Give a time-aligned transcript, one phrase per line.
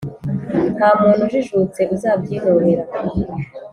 [0.75, 2.83] nta muntu ujijutse uzabyinubira